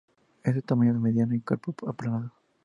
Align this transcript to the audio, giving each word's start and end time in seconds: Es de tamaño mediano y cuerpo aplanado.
Es 0.41 0.55
de 0.55 0.63
tamaño 0.63 0.95
mediano 0.99 1.35
y 1.35 1.41
cuerpo 1.41 1.75
aplanado. 1.87 2.31